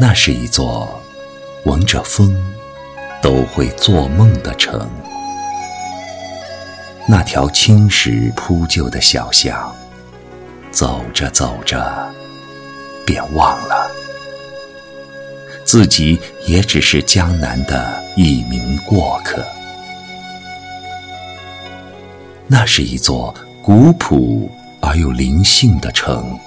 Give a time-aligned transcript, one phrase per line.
[0.00, 0.98] 那是一座
[1.66, 2.34] 闻着风
[3.20, 4.88] 都会做梦的城。
[7.06, 9.70] 那条青石铺就的小巷，
[10.70, 12.10] 走着走着，
[13.04, 13.90] 便忘了
[15.66, 19.44] 自己也只是江南的一名过客。
[22.46, 26.40] 那是一座古朴而又灵性的城。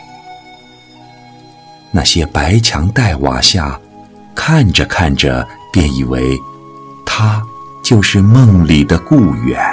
[1.96, 3.80] 那些白墙黛瓦下，
[4.34, 6.36] 看着看着，便以为，
[7.06, 7.40] 它
[7.84, 9.64] 就是梦里的故园。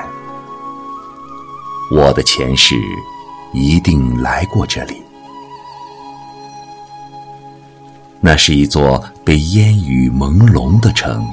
[1.91, 2.77] 我的前世
[3.55, 5.03] 一定来过这里。
[8.21, 11.27] 那是一座被烟雨朦胧的城。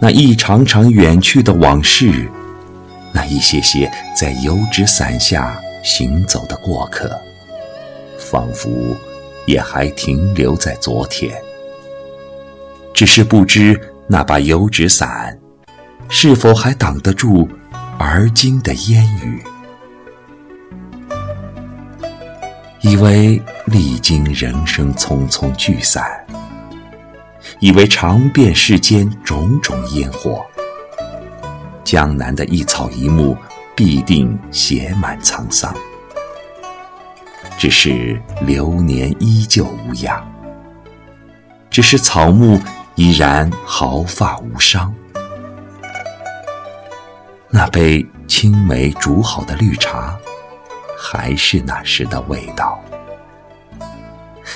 [0.00, 2.28] 那一场场远去的往事，
[3.12, 3.88] 那一些些
[4.20, 7.08] 在油纸伞下行走的过客，
[8.18, 8.96] 仿佛。
[9.46, 11.34] 也还停留在昨天，
[12.92, 15.38] 只是不知那把油纸伞
[16.08, 17.48] 是否还挡得住
[17.98, 19.42] 而今的烟雨。
[22.82, 26.04] 以为历经人生匆匆聚散，
[27.58, 30.44] 以为尝遍世间种种烟火，
[31.82, 33.36] 江南的一草一木
[33.74, 35.74] 必定写满沧桑。
[37.58, 40.22] 只是流年依旧无恙，
[41.70, 42.60] 只是草木
[42.94, 44.94] 依然毫发无伤。
[47.48, 50.14] 那杯青梅煮好的绿茶，
[50.98, 52.78] 还是那时的味道。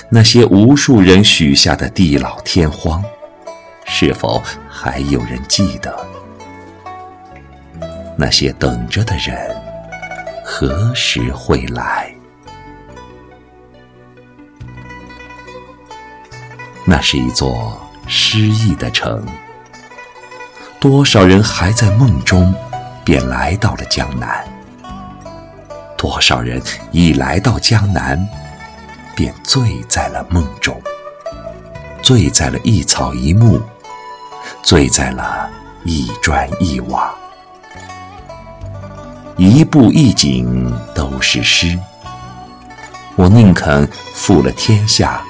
[0.09, 3.03] 那些无数人许下的地老天荒，
[3.85, 5.97] 是否还有人记得？
[8.15, 9.55] 那些等着的人，
[10.45, 12.13] 何时会来？
[16.91, 19.25] 那是一座诗意的城，
[20.77, 22.53] 多少人还在梦中，
[23.05, 24.43] 便来到了江南；
[25.97, 28.27] 多少人一来到江南，
[29.15, 30.81] 便醉在了梦中，
[32.03, 33.61] 醉在了一草一木，
[34.61, 35.49] 醉在了
[35.85, 37.09] 一砖一瓦，
[39.37, 41.79] 一步一景都是诗。
[43.15, 45.21] 我宁肯负了天下。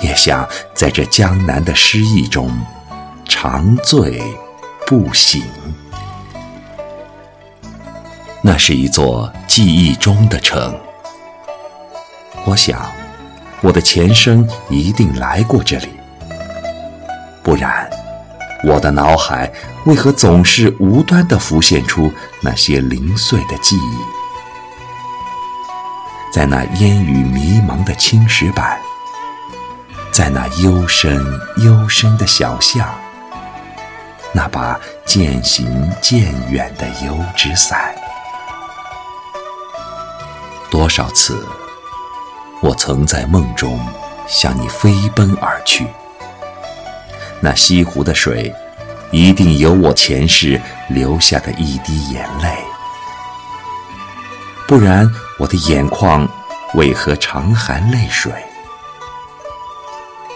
[0.00, 2.50] 也想在这江南的诗意中
[3.28, 4.22] 长醉
[4.86, 5.42] 不醒。
[8.42, 10.74] 那是一座记忆中的城。
[12.46, 12.90] 我想，
[13.60, 15.90] 我的前生一定来过这里，
[17.42, 17.88] 不然，
[18.64, 19.52] 我的脑海
[19.84, 22.10] 为何总是无端的浮现出
[22.40, 23.98] 那些零碎的记忆？
[26.32, 28.80] 在那烟雨迷茫的青石板。
[30.20, 31.18] 在那幽深
[31.64, 32.86] 幽深的小巷，
[34.34, 37.94] 那把渐行渐远的油纸伞，
[40.70, 41.42] 多少次，
[42.60, 43.80] 我曾在梦中
[44.28, 45.86] 向你飞奔而去。
[47.40, 48.54] 那西湖的水，
[49.10, 50.60] 一定有我前世
[50.90, 52.58] 留下的一滴眼泪，
[54.68, 56.28] 不然我的眼眶
[56.74, 58.30] 为何常含泪水？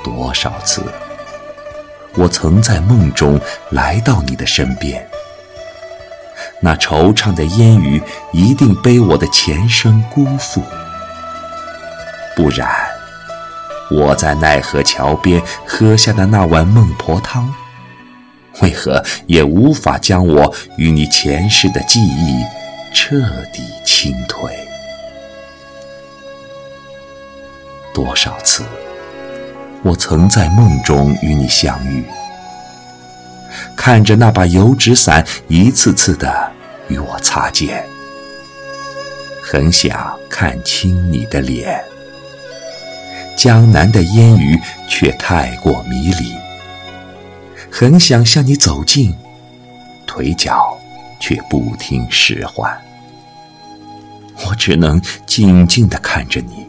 [0.05, 0.85] 多少次，
[2.15, 5.05] 我曾在梦中来到你的身边，
[6.61, 10.63] 那惆怅的烟雨一定被我的前生辜负，
[12.37, 12.69] 不然，
[13.91, 17.53] 我在奈何桥边喝下的那碗孟婆汤，
[18.61, 22.45] 为何也无法将我与你前世的记忆
[22.93, 23.17] 彻
[23.53, 24.53] 底清退？
[27.95, 28.65] 多少次？
[29.85, 32.03] 我曾在梦中与你相遇，
[33.77, 36.51] 看着那把油纸伞一次次的
[36.89, 37.85] 与我擦肩，
[39.43, 41.85] 很想看清你的脸。
[43.37, 44.59] 江南的烟雨
[44.89, 46.35] 却太过迷离，
[47.71, 49.15] 很想向你走近，
[50.07, 50.79] 腿脚
[51.21, 52.75] 却不听使唤。
[54.47, 56.64] 我只能静静的看着你。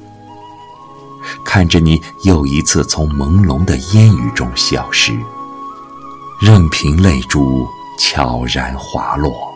[1.55, 5.17] 看着你又一次从朦胧的烟雨中消失，
[6.41, 7.65] 任凭泪珠
[7.97, 9.55] 悄然滑落。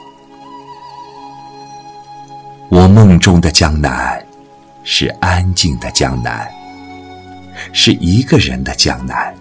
[2.69, 4.25] 我梦中的江南，
[4.85, 6.49] 是安静的江南，
[7.73, 9.35] 是一个人的江南。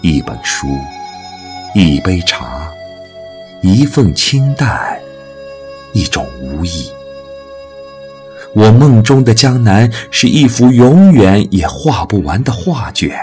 [0.00, 0.66] 一本书，
[1.74, 2.72] 一杯茶，
[3.60, 4.98] 一份清淡，
[5.92, 6.90] 一种无意。
[8.56, 13.14] 我梦中的江南是一幅永远也画不完的画卷，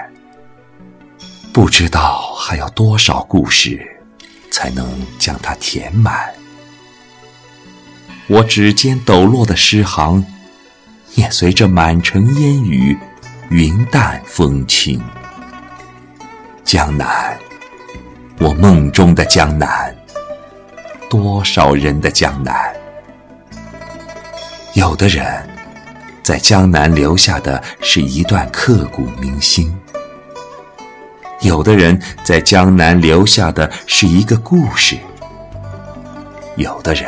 [1.52, 3.82] 不知道还有多少故事
[4.52, 4.88] 才能
[5.18, 6.32] 将它填满。
[8.28, 10.24] 我指尖抖落的诗行，
[11.16, 12.96] 也随着满城烟雨，
[13.50, 15.02] 云淡风轻。
[16.64, 17.36] 江南，
[18.38, 19.96] 我梦中的江南，
[21.10, 22.72] 多少人的江南？
[24.74, 25.48] 有的人，
[26.24, 29.72] 在江南留下的是一段刻骨铭心；
[31.42, 34.98] 有的人，在江南留下的是一个故事；
[36.56, 37.08] 有的人，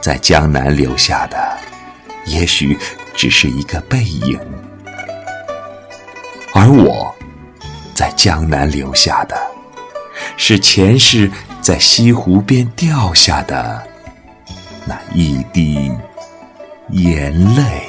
[0.00, 1.36] 在江南留下的，
[2.24, 2.78] 也许
[3.14, 4.38] 只是一个背影；
[6.54, 7.14] 而我，
[7.94, 9.36] 在江南留下的，
[10.38, 11.30] 是前世
[11.60, 13.82] 在西湖边掉下的
[14.86, 15.92] 那一滴。
[16.90, 17.85] 眼泪。